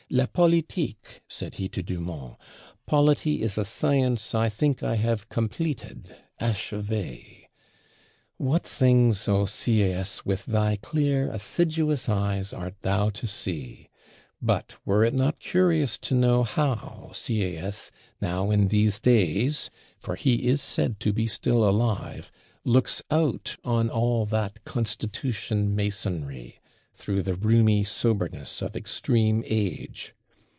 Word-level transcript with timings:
"La 0.13 0.25
Politique", 0.25 1.21
said 1.29 1.53
he 1.53 1.69
to 1.69 1.81
Dumont, 1.81 2.35
"polity 2.85 3.41
is 3.41 3.57
a 3.57 3.63
science 3.63 4.35
I 4.35 4.49
think 4.49 4.83
I 4.83 4.95
have 4.97 5.29
completed 5.29 6.13
(achevée)." 6.41 7.45
What 8.35 8.65
things, 8.67 9.29
O 9.29 9.45
Sieyès, 9.45 10.25
with 10.25 10.47
thy 10.47 10.75
clear 10.75 11.29
assiduous 11.31 12.09
eyes, 12.09 12.51
art 12.51 12.75
thou 12.81 13.09
to 13.11 13.25
see! 13.25 13.87
But 14.41 14.75
were 14.83 15.05
it 15.05 15.13
not 15.13 15.39
curious 15.39 15.97
to 15.99 16.13
know 16.13 16.43
how 16.43 17.11
Sieyès, 17.13 17.89
now 18.19 18.49
in 18.51 18.67
these 18.67 18.99
days 18.99 19.71
(for 19.97 20.15
he 20.15 20.45
is 20.45 20.61
said 20.61 20.99
to 20.99 21.13
be 21.13 21.25
still 21.25 21.63
alive) 21.63 22.29
looks 22.65 23.01
out 23.09 23.55
on 23.63 23.89
all 23.89 24.25
that 24.25 24.65
Constitution 24.65 25.73
masonry, 25.73 26.57
through 26.93 27.23
the 27.23 27.33
rheumy 27.33 27.83
soberness 27.83 28.61
of 28.61 28.75
extreme 28.75 29.41
age? 29.47 30.13